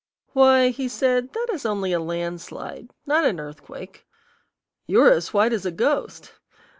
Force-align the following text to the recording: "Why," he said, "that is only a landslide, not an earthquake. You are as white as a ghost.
"Why," 0.33 0.69
he 0.69 0.87
said, 0.87 1.31
"that 1.33 1.49
is 1.53 1.63
only 1.63 1.93
a 1.93 1.99
landslide, 1.99 2.89
not 3.05 3.23
an 3.23 3.39
earthquake. 3.39 4.07
You 4.87 5.01
are 5.03 5.11
as 5.11 5.31
white 5.31 5.53
as 5.53 5.63
a 5.63 5.69
ghost. 5.71 6.31